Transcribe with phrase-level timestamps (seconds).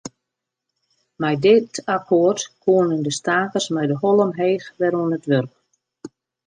[1.21, 5.51] Mei dit akkoart koenen de stakers mei de holle omheech wer oan it wurk.